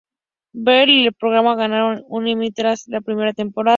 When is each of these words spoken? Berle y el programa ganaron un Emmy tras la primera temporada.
Berle 0.55 0.93
y 0.93 1.05
el 1.05 1.13
programa 1.13 1.55
ganaron 1.55 2.03
un 2.07 2.27
Emmy 2.27 2.51
tras 2.51 2.87
la 2.87 3.01
primera 3.01 3.33
temporada. 3.33 3.69